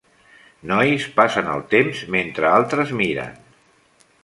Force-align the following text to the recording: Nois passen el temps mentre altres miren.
Nois 0.71 1.05
passen 1.19 1.51
el 1.57 1.61
temps 1.75 2.01
mentre 2.17 2.51
altres 2.55 2.97
miren. 3.03 3.39